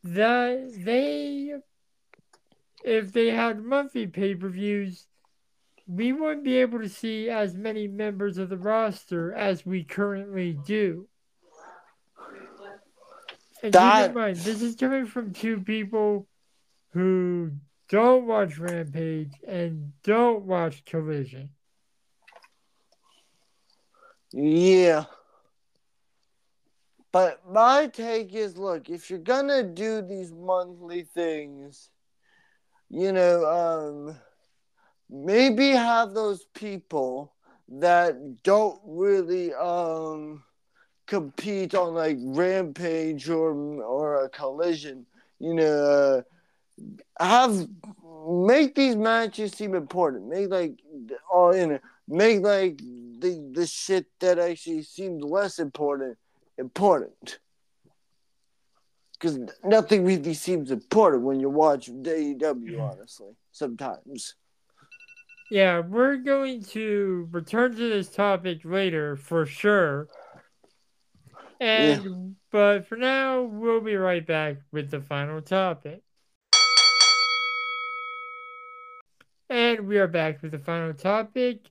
That 0.05 0.73
they, 0.79 1.55
if 2.85 3.13
they 3.13 3.31
had 3.31 3.63
monthly 3.63 4.07
pay 4.07 4.35
per 4.35 4.49
views, 4.49 5.07
we 5.89 6.13
wouldn't 6.13 6.45
be 6.45 6.59
able 6.59 6.81
to 6.81 6.89
see 6.89 7.31
as 7.31 7.55
many 7.55 7.87
members 7.87 8.39
of 8.39 8.49
the 8.49 8.57
roster 8.57 9.33
as 9.33 9.65
we 9.65 9.85
currently 9.85 10.59
do. 10.67 11.07
And 13.63 13.73
keep 13.73 14.11
in 14.11 14.15
mind, 14.15 14.37
this 14.37 14.61
is 14.63 14.77
coming 14.77 15.07
from 15.07 15.33
two 15.33 15.61
people 15.61 16.27
who 16.91 17.53
don't 17.89 18.27
watch 18.27 18.59
Rampage 18.59 19.33
and 19.47 19.93
don't 20.03 20.45
watch 20.45 20.85
Collision. 20.85 21.51
Yeah. 24.33 25.05
But 27.13 27.41
my 27.51 27.87
take 27.87 28.35
is 28.35 28.59
look, 28.59 28.91
if 28.91 29.09
you're 29.09 29.19
gonna 29.19 29.63
do 29.63 30.03
these 30.03 30.33
monthly 30.33 31.03
things, 31.03 31.91
you 32.91 33.13
know, 33.13 33.47
um 33.47 34.17
maybe 35.09 35.71
have 35.71 36.13
those 36.13 36.45
people 36.55 37.33
that 37.69 38.43
don't 38.43 38.81
really 38.85 39.55
um 39.55 40.43
compete 41.07 41.75
on 41.75 41.95
like 41.95 42.19
Rampage 42.21 43.29
or 43.31 43.53
or 43.83 44.25
a 44.25 44.29
collision, 44.29 45.07
you 45.39 45.55
know, 45.55 45.65
uh, 45.65 46.23
have 47.19 47.69
make 48.29 48.75
these 48.75 48.97
matches 48.97 49.53
seem 49.53 49.75
important. 49.75 50.29
Make 50.29 50.51
like 50.51 50.79
all 51.33 51.51
in 51.51 51.73
it. 51.73 51.83
Make 52.09 52.43
like 52.43 52.79
the 52.79 53.51
the 53.53 53.67
shit 53.67 54.07
that 54.21 54.39
actually 54.39 54.83
seemed 54.83 55.23
less 55.23 55.59
important 55.59 56.19
important. 56.59 57.39
Because 59.13 59.39
nothing 59.65 60.05
really 60.05 60.35
seems 60.35 60.71
important 60.71 61.23
when 61.23 61.41
you 61.41 61.49
watch 61.49 61.89
AEW, 61.89 62.39
mm-hmm. 62.39 62.81
honestly. 62.81 63.33
Sometimes. 63.51 64.35
Yeah, 65.51 65.81
we're 65.81 66.17
going 66.17 66.65
to 66.65 67.29
return 67.31 67.73
to 67.73 67.89
this 67.89 68.11
topic 68.11 68.61
later 68.65 69.17
for 69.17 69.47
sure. 69.47 70.09
And 71.61 72.37
but 72.51 72.87
for 72.87 72.97
now, 72.97 73.43
we'll 73.43 73.81
be 73.81 73.97
right 73.97 74.27
back 74.27 74.57
with 74.73 74.91
the 74.91 75.01
final 75.01 75.41
topic. 75.41 76.03
And 79.49 79.87
we 79.87 79.99
are 79.99 80.09
back 80.09 80.43
with 80.43 80.53
the 80.53 80.59
final 80.59 80.93
topic, 80.93 81.71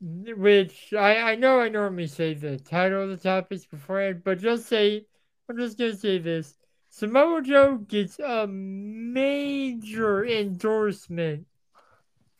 which 0.00 0.92
I, 0.92 1.32
I 1.32 1.34
know 1.36 1.60
I 1.60 1.68
normally 1.68 2.06
say 2.06 2.34
the 2.34 2.58
title 2.58 3.02
of 3.04 3.10
the 3.10 3.16
topics 3.16 3.64
beforehand, 3.64 4.22
but 4.24 4.40
just 4.40 4.66
say, 4.66 5.06
I'm 5.48 5.56
just 5.56 5.78
going 5.78 5.92
to 5.92 5.96
say 5.98 6.18
this. 6.18 6.54
Samoa 6.90 7.42
Joe 7.42 7.76
gets 7.76 8.18
a 8.18 8.46
major 8.46 10.26
endorsement 10.26 11.46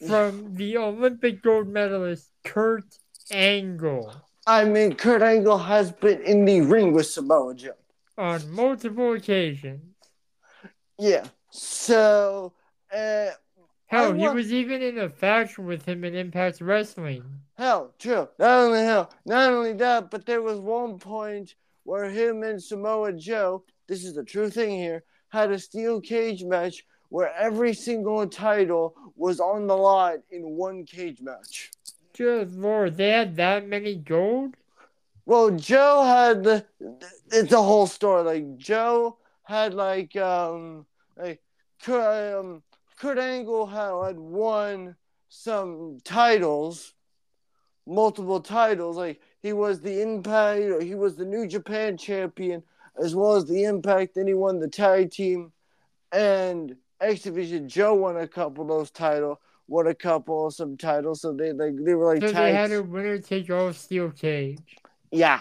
from 0.07 0.55
the 0.55 0.77
Olympic 0.79 1.43
gold 1.43 1.69
medalist 1.69 2.31
Kurt 2.45 2.85
Angle 3.31 4.12
I 4.47 4.65
mean, 4.65 4.95
Kurt 4.95 5.23
Angle 5.23 5.59
has 5.59 5.93
been 5.93 6.23
in 6.23 6.45
the 6.45 6.62
ring 6.62 6.93
with 6.93 7.07
Samoa 7.07 7.55
Joe. 7.55 7.73
on 8.17 8.50
multiple 8.50 9.12
occasions. 9.12 9.83
Yeah. 10.99 11.27
So, 11.50 12.53
uh, 12.95 13.27
Hell, 13.90 14.12
he 14.12 14.28
was 14.28 14.52
even 14.52 14.83
in 14.83 14.98
a 14.98 15.09
faction 15.09 15.66
with 15.66 15.85
him 15.85 16.05
in 16.05 16.14
Impact 16.14 16.61
Wrestling. 16.61 17.24
hell, 17.59 17.92
true. 17.98 18.29
Not 18.38 18.61
only 18.61 18.85
hell, 18.85 19.12
not 19.26 19.50
only 19.50 19.72
that, 19.72 20.12
but 20.12 20.26
there 20.26 20.42
was 20.42 20.61
one 20.61 20.96
point 21.00 21.57
where 21.83 22.09
him 22.09 22.44
and 22.44 22.62
Samoa 22.62 23.12
Joe, 23.14 23.64
this 23.88 24.05
is 24.05 24.14
the 24.14 24.22
true 24.22 24.48
thing 24.48 24.70
here, 24.70 25.03
had 25.31 25.50
a 25.50 25.59
steel 25.59 26.00
cage 26.00 26.44
match 26.44 26.87
where 27.09 27.35
every 27.35 27.74
single 27.74 28.24
title 28.29 28.94
was 29.16 29.40
on 29.40 29.66
the 29.66 29.76
line 29.76 30.22
in 30.31 30.57
one 30.57 30.85
cage 30.85 31.20
match. 31.20 31.72
Good 32.16 32.55
lord, 32.55 32.96
they 32.96 33.11
had 33.11 33.35
that 33.37 33.66
many 33.66 33.96
gold? 33.96 34.55
Well, 35.26 35.50
Joe 35.50 36.05
had 36.05 36.44
the 36.44 36.64
it's 37.33 37.53
a 37.53 37.61
whole 37.62 37.88
story. 37.88 38.22
Like 38.22 38.57
Joe 38.57 39.18
had 39.42 39.74
like 39.74 40.14
um 40.16 40.87
like 41.16 41.40
um, 41.88 42.62
Kurt 43.01 43.19
Angle 43.19 43.67
had, 43.67 44.19
won 44.19 44.95
some 45.31 46.01
titles, 46.05 46.93
multiple 47.87 48.41
titles. 48.41 48.99
Like 48.99 49.21
he 49.43 49.55
was 49.55 49.81
the 49.81 50.03
Impact, 50.03 50.61
or 50.65 50.83
he 50.83 50.95
was 50.95 51.17
the 51.17 51.25
New 51.25 51.47
Japan 51.47 51.97
champion, 51.97 52.63
as 53.03 53.15
well 53.15 53.37
as 53.37 53.47
the 53.47 53.65
Impact. 53.65 54.15
Then 54.15 54.27
he 54.27 54.35
won 54.35 54.61
the 54.61 54.69
tag 54.69 55.13
team, 55.13 55.51
and 56.13 56.77
X 57.01 57.23
Division. 57.23 57.71
Joe 57.71 57.95
won 57.95 58.19
a 58.19 58.29
couple 58.29 58.65
of 58.65 58.69
those 58.69 58.91
titles. 58.91 59.39
Won 59.67 59.87
a 59.87 59.95
couple 59.95 60.49
of 60.49 60.55
some 60.55 60.77
titles, 60.77 61.23
so 61.23 61.33
they 61.33 61.53
like 61.53 61.77
they 61.83 61.95
were 61.95 62.13
like 62.13 62.23
So 62.23 62.33
they 62.33 62.53
had 62.53 62.73
a 62.73 62.83
winner 62.83 63.19
take 63.19 63.49
all 63.49 63.73
steel 63.73 64.11
cage. 64.11 64.77
Yeah, 65.11 65.41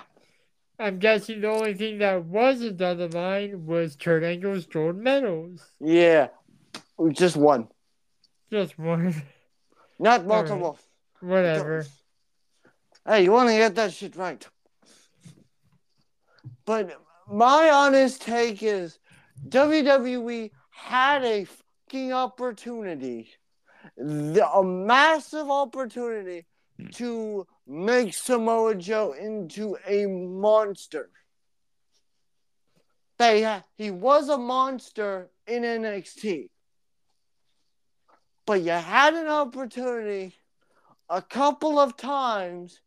I'm 0.79 0.97
guessing 0.99 1.41
the 1.41 1.49
only 1.49 1.73
thing 1.73 1.97
that 1.97 2.23
wasn't 2.23 2.81
on 2.81 2.99
the 2.99 3.09
line 3.09 3.65
was 3.65 3.97
Kurt 3.97 4.23
Angle's 4.23 4.65
gold 4.65 4.95
medals. 4.95 5.73
yeah, 5.81 6.27
just 7.11 7.37
one. 7.37 7.67
Just 8.51 8.77
one. 8.77 9.23
Not 9.99 10.21
right. 10.21 10.27
multiple. 10.27 10.79
Whatever. 11.21 11.85
Hey, 13.05 13.23
you 13.23 13.31
want 13.31 13.49
to 13.49 13.55
get 13.55 13.75
that 13.75 13.93
shit 13.93 14.15
right. 14.15 14.45
But 16.65 17.01
my 17.29 17.69
honest 17.69 18.21
take 18.21 18.61
is 18.63 18.99
WWE 19.47 20.51
had 20.69 21.23
a 21.23 21.45
fucking 21.45 22.13
opportunity, 22.13 23.29
the, 23.97 24.47
a 24.47 24.63
massive 24.63 25.49
opportunity 25.49 26.45
to 26.93 27.45
make 27.67 28.13
Samoa 28.13 28.75
Joe 28.75 29.13
into 29.13 29.77
a 29.85 30.05
monster. 30.05 31.09
They 33.17 33.61
he 33.75 33.91
was 33.91 34.29
a 34.29 34.37
monster 34.37 35.29
in 35.45 35.63
NXT. 35.63 36.49
But 38.49 38.63
you 38.63 38.71
had 38.71 39.13
an 39.13 39.27
opportunity 39.27 40.33
a 41.07 41.21
couple 41.21 41.77
of 41.77 41.95
times 41.95 42.79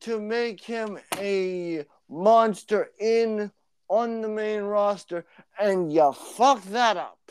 to 0.00 0.18
make 0.18 0.58
him 0.58 0.98
a 1.18 1.84
monster 2.08 2.92
in 2.98 3.52
on 3.88 4.22
the 4.22 4.28
main 4.28 4.62
roster 4.62 5.26
and 5.60 5.92
you 5.92 6.14
fucked 6.14 6.72
that 6.72 6.96
up. 6.96 7.30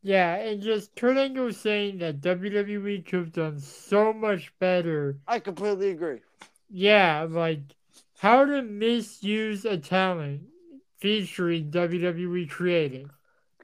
Yeah, 0.00 0.36
and 0.36 0.62
just 0.62 0.94
Kurt 0.94 1.16
Angle 1.16 1.54
saying 1.54 1.98
that 1.98 2.20
WWE 2.20 3.04
could 3.04 3.18
have 3.18 3.32
done 3.32 3.58
so 3.58 4.12
much 4.12 4.52
better. 4.60 5.18
I 5.26 5.40
completely 5.40 5.90
agree. 5.90 6.20
Yeah, 6.70 7.26
like 7.28 7.62
how 8.18 8.44
to 8.44 8.62
misuse 8.62 9.64
a 9.64 9.76
talent 9.76 10.42
featuring 10.98 11.72
WWE 11.72 12.48
creative. 12.48 13.10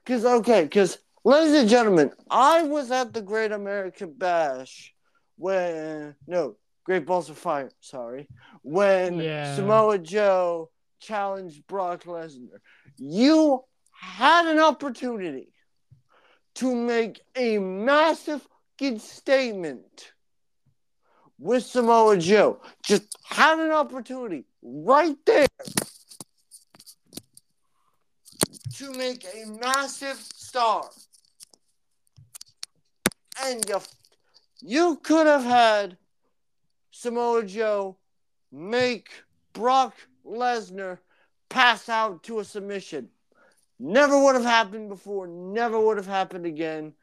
Cause 0.05 0.25
okay, 0.25 0.67
cause 0.67 0.99
ladies 1.25 1.55
and 1.55 1.69
gentlemen, 1.69 2.13
I 2.31 2.63
was 2.63 2.91
at 2.91 3.13
the 3.13 3.23
Great 3.23 3.53
American 3.53 4.13
Bash 4.13 4.95
when 5.37 6.15
no 6.27 6.57
Great 6.85 7.07
Balls 7.07 7.31
of 7.31 7.39
Fire, 7.39 7.71
sorry, 7.81 8.29
when 8.63 9.19
Yeah. 9.19 9.57
Samoa 9.57 9.99
Joe 9.99 10.71
challenged 11.01 11.67
Brock 11.67 12.05
Lesnar. 12.05 12.61
You 12.97 13.65
had 13.91 14.47
an 14.47 14.59
opportunity 14.59 15.53
to 16.57 16.75
make 16.75 17.21
a 17.35 17.59
massive 17.59 18.47
statement 18.99 20.13
with 21.39 21.65
Samoa 21.65 22.19
Joe. 22.19 22.61
Just 22.85 23.05
had 23.25 23.59
an 23.59 23.71
opportunity 23.71 24.45
right 24.63 25.17
there 25.25 25.47
to 28.77 28.93
make 28.93 29.25
a 29.25 29.47
massive 29.47 30.17
star. 30.19 30.85
And 33.43 33.65
you, 33.69 33.81
you 34.61 34.97
could 35.03 35.27
have 35.27 35.45
had 35.45 35.97
Samoa 36.91 37.45
Joe 37.45 37.97
make 38.53 39.11
Brock 39.53 39.95
Lesnar 40.25 40.99
pass 41.49 41.89
out 41.89 42.23
to 42.25 42.39
a 42.39 42.45
submission. 42.45 43.09
Never 43.79 44.23
would 44.23 44.35
have 44.35 44.45
happened 44.45 44.89
before, 44.89 45.27
never 45.27 45.79
would 45.79 45.97
have 45.97 46.07
happened 46.07 46.47
again. 46.47 46.95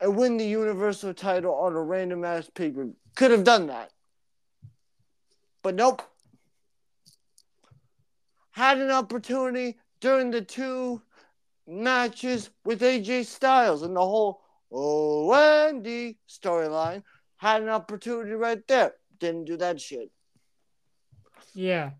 And 0.00 0.16
win 0.16 0.36
the 0.36 0.44
Universal 0.44 1.14
title 1.14 1.54
on 1.54 1.74
a 1.74 1.82
random 1.82 2.24
ass 2.24 2.50
paper. 2.50 2.88
Could 3.14 3.30
have 3.30 3.44
done 3.44 3.68
that. 3.68 3.92
But 5.62 5.76
nope. 5.76 6.02
Had 8.50 8.78
an 8.78 8.90
opportunity 8.90 9.78
during 10.00 10.30
the 10.30 10.42
two 10.42 11.00
matches 11.66 12.50
with 12.64 12.80
AJ 12.80 13.26
Styles 13.26 13.82
and 13.82 13.94
the 13.94 14.00
whole 14.00 14.41
oh 14.72 15.26
Wendy 15.26 16.18
storyline. 16.28 17.02
Had 17.36 17.62
an 17.62 17.68
opportunity 17.68 18.32
right 18.32 18.66
there. 18.68 18.94
Didn't 19.18 19.46
do 19.46 19.56
that 19.56 19.80
shit. 19.80 20.10
Yeah. 21.54 21.90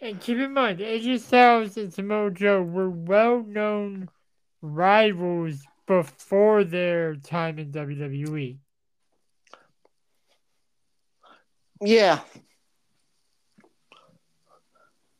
And 0.00 0.20
keep 0.20 0.38
in 0.38 0.52
mind, 0.52 0.80
AJ 0.80 1.20
Styles 1.20 1.76
and 1.76 1.94
Samoa 1.94 2.32
Joe 2.32 2.62
were 2.62 2.90
well 2.90 3.44
known 3.44 4.08
rivals 4.60 5.62
before 5.86 6.64
their 6.64 7.14
time 7.14 7.60
in 7.60 7.70
WWE. 7.70 8.58
Yeah. 11.80 12.20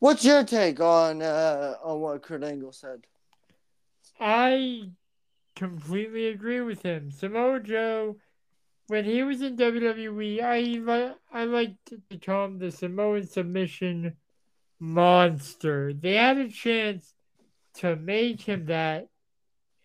What's 0.00 0.24
your 0.24 0.42
take 0.42 0.80
on 0.80 1.22
uh, 1.22 1.74
on 1.84 2.00
what 2.00 2.22
Kurt 2.22 2.42
Angle 2.42 2.72
said? 2.72 3.06
I 4.18 4.90
completely 5.54 6.28
agree 6.28 6.60
with 6.60 6.82
him. 6.82 7.10
Samoa 7.10 7.60
Joe, 7.60 8.16
when 8.86 9.04
he 9.04 9.22
was 9.22 9.42
in 9.42 9.56
WWE, 9.56 10.42
I 10.42 11.14
I 11.32 11.44
liked 11.44 11.92
to 12.10 12.18
call 12.18 12.46
him 12.46 12.58
the 12.58 12.70
Samoan 12.70 13.26
submission 13.26 14.16
monster. 14.78 15.92
They 15.92 16.14
had 16.14 16.38
a 16.38 16.48
chance 16.48 17.14
to 17.74 17.96
make 17.96 18.42
him 18.42 18.66
that, 18.66 19.08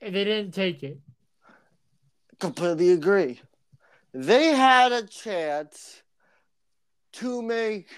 and 0.02 0.16
they 0.16 0.24
didn't 0.24 0.54
take 0.54 0.84
it. 0.84 1.00
Completely 2.40 2.92
agree. 2.92 3.40
They 4.14 4.56
had 4.56 4.92
a 4.92 5.04
chance 5.04 6.02
to 7.14 7.42
make 7.42 7.90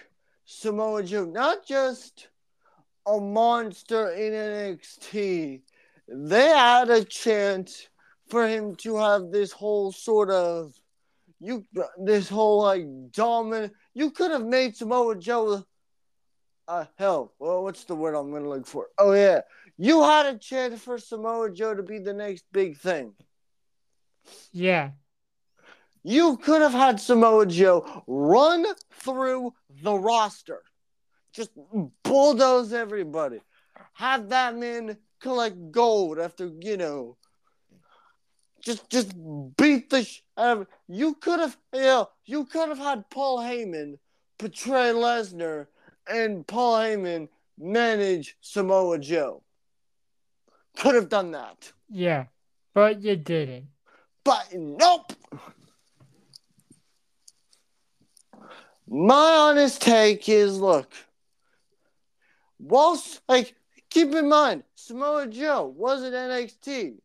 Samoa 0.45 1.03
Joe 1.03 1.25
not 1.25 1.65
just 1.65 2.27
a 3.05 3.19
monster 3.19 4.11
in 4.11 4.33
NXT. 4.33 5.61
They 6.11 6.47
had 6.47 6.89
a 6.89 7.03
chance 7.03 7.87
for 8.29 8.47
him 8.47 8.75
to 8.77 8.97
have 8.97 9.31
this 9.31 9.51
whole 9.51 9.91
sort 9.91 10.29
of 10.29 10.73
you 11.39 11.65
this 11.97 12.27
whole 12.29 12.63
like 12.63 12.85
dominant. 13.11 13.73
You 13.93 14.11
could 14.11 14.31
have 14.31 14.45
made 14.45 14.75
Samoa 14.75 15.17
Joe. 15.17 15.63
Uh, 16.67 16.85
hell, 16.97 17.33
well, 17.39 17.63
what's 17.63 17.85
the 17.85 17.95
word 17.95 18.15
I'm 18.15 18.31
gonna 18.31 18.49
look 18.49 18.67
for? 18.67 18.87
Oh 18.97 19.13
yeah, 19.13 19.41
you 19.77 20.03
had 20.03 20.25
a 20.25 20.37
chance 20.37 20.81
for 20.81 20.97
Samoa 20.97 21.51
Joe 21.51 21.73
to 21.73 21.83
be 21.83 21.99
the 21.99 22.13
next 22.13 22.45
big 22.51 22.77
thing. 22.77 23.13
Yeah. 24.51 24.91
You 26.03 26.37
could 26.37 26.61
have 26.61 26.71
had 26.71 26.99
Samoa 26.99 27.45
Joe 27.45 28.03
run 28.07 28.65
through 28.91 29.53
the 29.81 29.93
roster, 29.93 30.63
just 31.33 31.51
bulldoze 32.03 32.71
everybody, 32.71 33.41
have 33.93 34.29
that 34.29 34.55
man 34.55 34.97
collect 35.19 35.71
gold 35.71 36.19
after 36.19 36.51
you 36.61 36.77
know, 36.77 37.17
just 38.61 38.89
just 38.89 39.13
beat 39.57 39.89
the. 39.89 40.03
Sh- 40.03 40.21
out 40.37 40.61
of 40.61 40.67
You 40.87 41.15
could 41.15 41.39
have, 41.39 41.57
you 41.73 41.81
know, 41.81 42.09
you 42.25 42.45
could 42.45 42.69
have 42.69 42.77
had 42.77 43.09
Paul 43.09 43.39
Heyman 43.39 43.97
portray 44.37 44.91
Lesnar, 44.93 45.67
and 46.07 46.47
Paul 46.47 46.77
Heyman 46.79 47.27
manage 47.57 48.37
Samoa 48.41 48.99
Joe. 48.99 49.43
Could 50.77 50.95
have 50.95 51.09
done 51.09 51.31
that, 51.31 51.73
Yeah. 51.89 52.25
But 52.73 53.01
you 53.01 53.17
didn't. 53.17 53.67
but 54.23 54.47
nope. 54.53 55.11
My 58.87 59.35
honest 59.35 59.81
take 59.81 60.27
is 60.29 60.57
look, 60.59 60.91
whilst, 62.57 63.21
like, 63.27 63.55
keep 63.89 64.13
in 64.13 64.29
mind, 64.29 64.63
Samoa 64.75 65.27
Joe 65.27 65.73
was 65.75 66.03
at 66.03 66.13
NXT. 66.13 66.99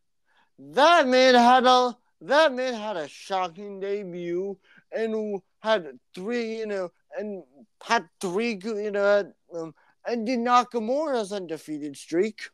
That 0.58 1.06
man 1.06 1.34
had 1.34 1.64
a 1.64 1.96
that 2.20 2.54
man 2.54 2.74
had 2.74 2.96
a 2.96 3.08
shocking 3.08 3.80
debut 3.80 4.56
and 4.92 5.42
had 5.60 5.98
three, 6.14 6.58
you 6.58 6.66
know, 6.66 6.90
and 7.18 7.42
had 7.82 8.08
three 8.20 8.54
you 8.64 8.90
know, 8.90 9.32
um, 9.54 9.74
and 10.06 10.26
did 10.26 10.38
Nakamura's 10.38 11.32
undefeated 11.32 11.96
streak. 11.96 12.50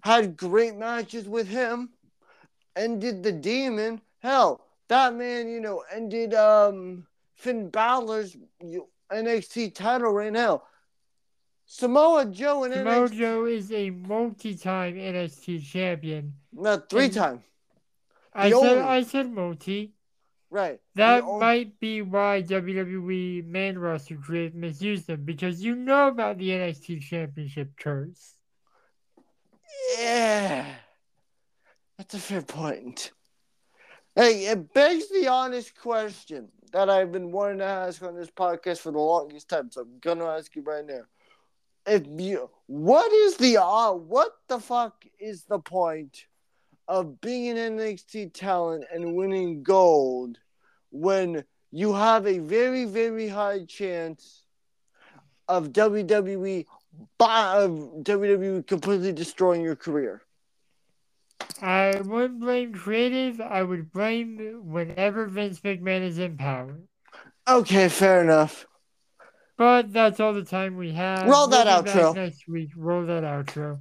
Had 0.00 0.36
great 0.36 0.74
matches 0.74 1.28
with 1.28 1.46
him, 1.46 1.90
and 2.74 3.00
did 3.00 3.22
the 3.22 3.30
Demon. 3.30 4.00
Hell, 4.18 4.64
that 4.88 5.14
man, 5.14 5.48
you 5.48 5.60
know, 5.60 5.84
ended 5.92 6.34
um 6.34 7.06
Finn 7.34 7.70
Balor's 7.70 8.36
NXT 9.12 9.74
title 9.74 10.12
right 10.12 10.34
Hell, 10.34 10.66
Samoa 11.74 12.26
Joe 12.26 12.64
and 12.64 12.74
Samoa 12.74 13.08
NXT, 13.08 13.12
Joe 13.14 13.44
is 13.46 13.72
a 13.72 13.88
multi-time 13.88 14.94
NXT 14.94 15.64
champion. 15.64 16.34
no, 16.52 16.76
three 16.76 17.04
and- 17.06 17.14
time, 17.14 17.44
I 18.34 18.50
said 18.50 18.56
only- 18.56 18.80
I 18.82 19.02
said 19.02 19.30
multi. 19.30 19.94
right? 20.50 20.80
That 20.96 21.20
The 21.20 21.26
on- 21.26 21.40
might 21.40 21.80
be 21.80 22.02
why 22.02 22.42
WWE 22.42 23.40
main 23.46 23.78
roster 23.78 24.16
creative 24.18 24.54
misused 24.54 25.06
them 25.06 25.24
because 25.24 25.62
you 25.64 25.74
know 25.74 26.08
about 26.08 26.36
the 26.36 26.50
NXT 26.50 27.00
Championship 27.00 27.74
curse. 27.78 28.36
Yeah, 29.98 30.74
that's 31.96 32.12
a 32.12 32.18
fair 32.18 32.42
point. 32.42 33.12
Hey, 34.14 34.44
it 34.44 34.74
begs 34.74 35.08
the 35.08 35.28
honest 35.28 35.74
question 35.80 36.50
that 36.72 36.90
I've 36.90 37.12
been 37.12 37.32
wanting 37.32 37.58
to 37.60 37.64
ask 37.64 38.02
on 38.02 38.14
this 38.14 38.30
podcast 38.30 38.80
for 38.80 38.92
the 38.92 38.98
longest 38.98 39.48
time, 39.48 39.70
so 39.70 39.80
I'm 39.80 39.98
gonna 40.00 40.26
ask 40.26 40.54
you 40.54 40.60
right 40.60 40.84
now. 40.84 41.04
If 41.86 42.04
you, 42.06 42.48
what 42.66 43.12
is 43.12 43.36
the 43.36 43.58
uh, 43.58 43.92
what 43.92 44.32
the 44.48 44.60
fuck 44.60 45.04
is 45.18 45.44
the 45.44 45.58
point 45.58 46.26
of 46.86 47.20
being 47.20 47.58
an 47.58 47.78
NXT 47.78 48.32
talent 48.32 48.84
and 48.92 49.14
winning 49.14 49.62
gold 49.62 50.38
when 50.90 51.44
you 51.70 51.92
have 51.92 52.26
a 52.26 52.38
very 52.38 52.84
very 52.84 53.28
high 53.28 53.64
chance 53.64 54.44
of 55.48 55.72
WWE 55.72 56.66
by 57.18 57.56
of 57.56 57.70
WWE 58.02 58.66
completely 58.66 59.12
destroying 59.12 59.62
your 59.62 59.76
career? 59.76 60.22
I 61.60 62.00
wouldn't 62.04 62.40
blame 62.40 62.72
creative. 62.72 63.40
I 63.40 63.62
would 63.62 63.92
blame 63.92 64.62
whenever 64.64 65.26
Vince 65.26 65.60
McMahon 65.60 66.02
is 66.02 66.18
in 66.18 66.36
power. 66.36 66.76
Okay, 67.48 67.88
fair 67.88 68.22
enough. 68.22 68.66
But 69.56 69.92
that's 69.92 70.18
all 70.20 70.32
the 70.32 70.44
time 70.44 70.76
we 70.76 70.92
have. 70.92 71.28
Roll 71.28 71.46
that 71.48 71.66
We'll 71.66 71.94
outro. 71.94 72.14
next 72.14 72.48
week. 72.48 72.70
Roll 72.76 73.06
that 73.06 73.22
outro. 73.22 73.80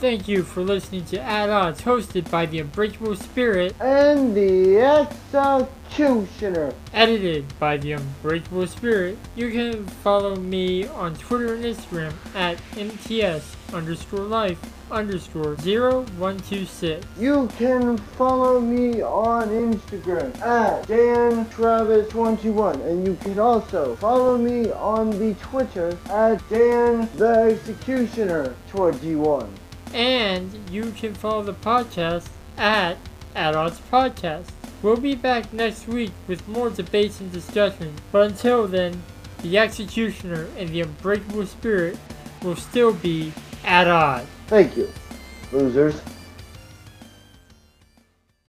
Thank 0.00 0.28
you 0.28 0.42
for 0.44 0.62
listening 0.62 1.04
to 1.06 1.20
At 1.20 1.50
Odds, 1.50 1.82
hosted 1.82 2.30
by 2.30 2.46
the 2.46 2.58
Unbreakable 2.60 3.16
Spirit, 3.16 3.74
And 3.78 4.34
the 4.34 4.78
executioner. 4.80 6.72
edited 6.94 7.58
by 7.58 7.76
the 7.76 7.92
Unbreakable 7.92 8.66
Spirit. 8.66 9.18
You 9.36 9.50
can 9.50 9.84
follow 9.84 10.36
me 10.36 10.86
on 10.86 11.16
Twitter 11.16 11.52
and 11.54 11.62
Instagram 11.62 12.14
at 12.34 12.56
MTS 12.78 13.54
underscore 13.74 14.20
life 14.24 14.58
underscore 14.90 15.54
0126. 15.56 17.06
You 17.18 17.50
can 17.58 17.98
follow 17.98 18.58
me 18.58 19.02
on 19.02 19.48
Instagram 19.50 20.34
at 20.40 20.88
Dan 20.88 21.44
Travis21 21.46 22.80
and 22.86 23.06
you 23.06 23.16
can 23.16 23.38
also 23.38 23.96
follow 23.96 24.38
me 24.38 24.72
on 24.72 25.10
the 25.10 25.34
Twitter 25.42 25.98
at 26.06 26.40
Dan 26.48 27.06
the 27.16 27.50
Executioner 27.54 28.54
21. 28.70 29.46
And 29.92 30.52
you 30.70 30.92
can 30.92 31.14
follow 31.14 31.42
the 31.42 31.54
podcast 31.54 32.28
at 32.56 32.96
Odds 33.36 33.80
Podcast. 33.92 34.50
We'll 34.82 34.96
be 34.96 35.14
back 35.14 35.52
next 35.52 35.86
week 35.88 36.12
with 36.26 36.46
more 36.48 36.70
debates 36.70 37.20
and 37.20 37.30
discussion. 37.32 37.94
But 38.12 38.30
until 38.30 38.66
then, 38.66 39.02
the 39.42 39.58
Executioner 39.58 40.48
and 40.56 40.68
the 40.70 40.82
Unbreakable 40.82 41.46
Spirit 41.46 41.98
will 42.42 42.56
still 42.56 42.94
be 42.94 43.32
at 43.64 43.88
odds. 43.88 44.26
Thank 44.46 44.76
you, 44.76 44.90
losers. 45.52 46.00